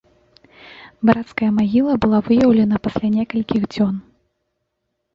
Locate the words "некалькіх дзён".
3.21-3.95